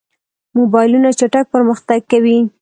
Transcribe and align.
موبایلونه 0.57 1.09
چټک 1.19 1.45
پرمختګ 1.53 1.99
کوي. 2.11 2.37